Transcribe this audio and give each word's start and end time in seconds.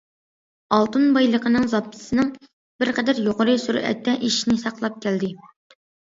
ئالتۇن 0.75 1.03
بايلىقىنىڭ 1.17 1.65
زاپىسىنىڭ 1.73 2.31
بىر 2.83 2.91
قەدەر 2.99 3.19
يۇقىرى 3.25 3.53
سۈرئەتتە 3.65 4.15
ئېشىشىنى 4.23 4.57
ساقلاپ 4.63 4.97
كەلدى. 5.05 5.31